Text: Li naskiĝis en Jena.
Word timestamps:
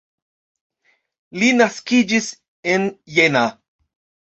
Li 1.43 1.51
naskiĝis 1.59 2.31
en 2.75 2.91
Jena. 3.21 3.47